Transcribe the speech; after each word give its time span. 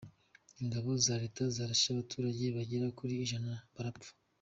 Ingabo 0.61 0.89
za 1.05 1.13
Leta 1.21 1.43
zarashe 1.55 1.87
abaturage 1.89 2.43
bagera 2.57 2.87
kuri 2.97 3.13
ijana 3.25 3.51
barapfa 3.73 4.11